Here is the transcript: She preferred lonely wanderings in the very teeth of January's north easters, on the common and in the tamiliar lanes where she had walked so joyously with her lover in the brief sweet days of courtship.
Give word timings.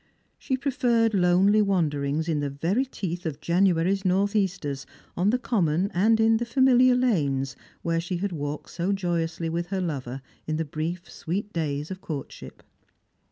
She 0.39 0.57
preferred 0.57 1.13
lonely 1.13 1.61
wanderings 1.61 2.27
in 2.27 2.39
the 2.39 2.49
very 2.49 2.85
teeth 2.85 3.23
of 3.27 3.39
January's 3.39 4.03
north 4.03 4.35
easters, 4.35 4.87
on 5.15 5.29
the 5.29 5.37
common 5.37 5.91
and 5.93 6.19
in 6.19 6.37
the 6.37 6.43
tamiliar 6.45 6.95
lanes 6.99 7.55
where 7.83 7.99
she 7.99 8.17
had 8.17 8.31
walked 8.31 8.71
so 8.71 8.93
joyously 8.93 9.47
with 9.47 9.67
her 9.67 9.79
lover 9.79 10.23
in 10.47 10.57
the 10.57 10.65
brief 10.65 11.07
sweet 11.07 11.53
days 11.53 11.91
of 11.91 12.01
courtship. 12.01 12.63